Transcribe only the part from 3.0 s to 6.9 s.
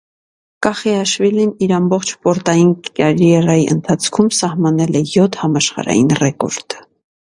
կարիերայի ընթացքում սահմանել է յոթ համաշխարհային ռեկորդ։